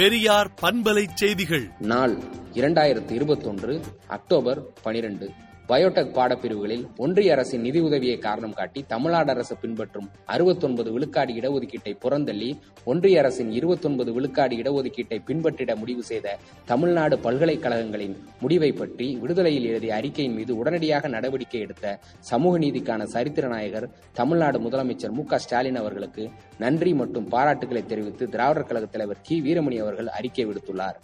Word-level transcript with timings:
பெரியார் 0.00 0.50
பண்பலை 0.62 1.06
செய்திகள். 1.14 1.70
நாள் 1.78 2.16
இரண்டாயிரத்தி 2.54 3.10
இருபத்தொன்று 3.10 3.80
அக்டோபர் 4.06 4.72
பனிரெண்டு. 4.82 5.30
பயோடெக் 5.70 6.14
பாடப்பிரிவுகளில் 6.14 6.84
ஒன்றிய 6.96 7.34
அரசின் 7.34 7.64
நிதி 7.66 7.80
உதவியை 7.88 8.14
காரணம் 8.18 8.54
காட்டி 8.54 8.80
தமிழ்நாடு 8.84 9.30
அரசு 9.34 9.54
பின்பற்றும் 9.54 10.08
அறுபத்தொன்பது 10.34 10.90
விழுக்காடு 10.92 11.32
இடஒதுக்கீட்டை 11.32 11.92
புறந்தள்ளி 12.04 12.48
ஒன்றிய 12.84 13.20
அரசின் 13.20 13.50
இருபத்தொன்பது 13.52 14.12
விழுக்காடு 14.12 14.54
இடஒதுக்கீட்டை 14.56 15.18
பின்பற்றிட 15.28 15.74
முடிவு 15.76 16.02
செய்த 16.02 16.36
தமிழ்நாடு 16.66 17.18
பல்கலைக்கழகங்களின் 17.18 18.16
முடிவை 18.40 18.72
பற்றி 18.72 19.08
விடுதலையில் 19.16 19.68
எழுதிய 19.70 19.94
அறிக்கையின் 19.94 20.36
மீது 20.36 20.54
உடனடியாக 20.56 21.08
நடவடிக்கை 21.08 21.60
எடுத்த 21.60 21.94
சமூக 22.22 22.56
நீதிக்கான 22.58 23.08
சரித்திர 23.14 23.46
நாயகர் 23.48 23.88
தமிழ்நாடு 24.12 24.60
முதலமைச்சர் 24.66 25.16
மு 25.18 25.24
ஸ்டாலின் 25.36 25.80
அவர்களுக்கு 25.82 26.24
நன்றி 26.58 26.94
மற்றும் 26.94 27.30
பாராட்டுகளை 27.30 27.84
தெரிவித்து 27.86 28.26
திராவிடர் 28.28 28.68
கழக 28.68 28.88
தலைவர் 28.88 29.24
கி 29.28 29.38
வீரமணி 29.40 29.78
அவர்கள் 29.78 30.14
அறிக்கை 30.18 30.46
விடுத்துள்ளார். 30.50 30.98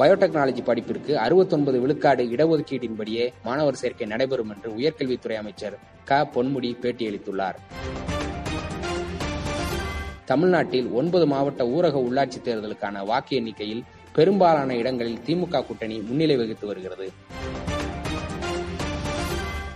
பயோடெக்னாலஜி 0.00 0.62
படிப்பிற்கு 0.64 1.12
அறுபத்தொன்பது 1.18 1.80
விழுக்காடு 1.80 2.24
இடஒதுக்கீட்டின்படியே 2.24 3.24
மாணவர் 3.44 3.80
சேர்க்கை 3.82 4.06
நடைபெறும் 4.06 4.50
என்று 4.50 4.70
உயர்கல்வித்துறை 4.70 5.36
அமைச்சர் 5.42 5.76
க. 6.04 6.20
பொன்முடி 6.34 6.70
பேட்டியளித்துள்ளார். 6.82 7.58
தமிழ்நாட்டில் 10.24 10.88
ஒன்பது 10.92 11.26
மாவட்ட 11.26 11.62
ஊரக 11.66 11.98
உள்ளாட்சி 12.08 12.38
தேர்தலுக்கான 12.44 13.04
வாக்கு 13.04 13.36
எண்ணிக்கையில் 13.36 13.82
பெரும்பாலான 14.12 14.76
இடங்களில் 14.76 15.22
திமுக 15.26 15.66
கூட்டணி 15.66 15.98
முன்னிலை 15.98 16.36
வகித்து 16.36 16.66
வருகிறது. 16.66 17.06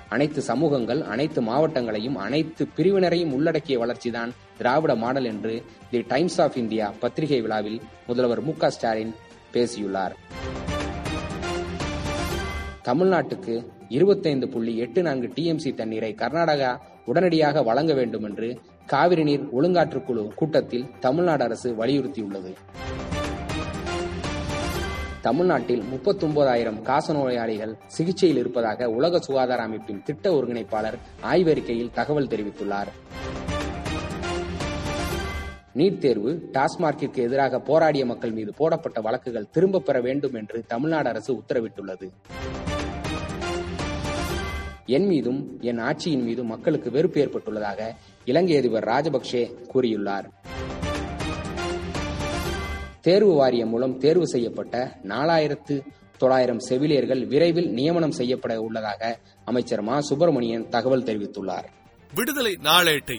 அனைத்து 0.09 0.41
சமூகங்கள் 0.43 1.03
அனைத்து 1.03 1.41
மாவட்டங்களையும் 1.43 2.17
அனைத்து 2.17 2.69
பிரிவினரையும் 2.77 3.33
உள்ளடக்கிய 3.33 3.79
வளர்ச்சிதான் 3.79 4.33
திராவிட 4.59 4.95
மாடல் 4.95 5.25
என்று 5.25 5.55
தி 5.91 6.05
டைம்ஸ் 6.09 6.41
ஆஃப் 6.41 6.57
இந்தியா 6.57 6.93
பத்திரிகை 7.01 7.41
விழாவில் 7.41 7.81
முதல்வர் 8.07 8.43
மு 8.43 8.53
க 8.57 8.71
ஸ்டாலின் 8.71 9.15
பேசியுள்ளார். 9.55 10.17
தமிழ்நாட்டுக்கு 12.89 13.55
இருபத்தைந்து 13.97 14.47
புள்ளி 14.55 14.73
எட்டு 14.85 15.03
நான்கு 15.03 15.29
டிஎம்சி 15.37 15.71
தண்ணீரை 15.75 16.11
கர்நாடகா 16.23 16.73
உடனடியாக 17.11 17.63
வழங்க 17.63 17.93
வேண்டும் 17.95 18.27
என்று 18.29 18.49
காவிரி 18.87 19.25
நீர் 19.25 19.45
ஒழுங்காற்றுக்குழு 19.57 20.25
கூட்டத்தில் 20.35 20.89
தமிழ்நாடு 21.01 21.45
அரசு 21.45 21.71
வலியுறுத்தியுள்ளது. 21.81 22.53
தமிழ்நாட்டில் 25.21 25.85
முப்பத்தொன்பதாயிரம் 25.93 26.81
காசநோயாளிகள் 26.89 27.73
சிகிச்சையில் 27.87 28.39
இருப்பதாக 28.39 28.89
உலக 28.91 29.19
சுகாதார 29.19 29.63
அமைப்பின் 29.63 30.03
திட்ட 30.03 30.31
ஒருங்கிணைப்பாளர் 30.31 30.99
ஆய்வறிக்கையில் 31.33 31.95
தகவல் 31.95 32.31
தெரிவித்துள்ளார். 32.33 32.91
நீட் 35.75 35.99
தேர்வு 35.99 36.51
டாஸ்மார்க்கிற்கு 36.53 37.17
எதிராக 37.17 37.59
போராடிய 37.59 38.07
மக்கள் 38.07 38.31
மீது 38.31 38.55
போடப்பட்ட 38.55 39.01
வழக்குகள் 39.01 39.51
திரும்பப் 39.51 39.85
பெற 39.85 40.01
வேண்டும் 40.01 40.35
என்று 40.35 40.65
தமிழ்நாடு 40.67 41.09
அரசு 41.09 41.35
உத்தரவிட்டுள்ளது. 41.35 42.11
என் 44.87 45.07
மீதும் 45.07 45.59
என் 45.61 45.79
ஆட்சியின் 45.79 46.23
மீதும் 46.23 46.47
மக்களுக்கு 46.47 46.91
வெறுப்பு 46.91 47.21
ஏற்பட்டுள்ளதாக 47.21 47.95
இலங்கை 48.25 48.57
அதிபர் 48.57 48.85
ராஜபக்சே 48.85 49.55
கூறியுள்ளார். 49.75 50.25
தேர்வு 53.01 53.33
வாரியம் 53.33 53.69
மூலம் 53.69 53.99
தேர்வு 53.99 54.29
செய்யப்பட்ட 54.29 54.99
நாலாயிரத்து 55.03 55.85
தொள்ளாயிரம் 56.19 56.59
செவிலியர்கள் 56.59 57.27
விரைவில் 57.27 57.73
நியமனம் 57.73 58.11
செய்யப்பட 58.11 58.61
உள்ளதாக 58.61 59.19
அமைச்சர் 59.45 59.83
மா. 59.83 60.01
சுப்பிரமணியன் 60.01 60.69
தகவல் 60.69 61.03
தெரிவித்துள்ளார். 61.03 61.65
விடுதலை 62.15 62.59
நாளேட்டை 62.63 63.19